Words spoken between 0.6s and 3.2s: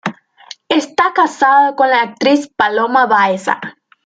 Está casado con la actriz Paloma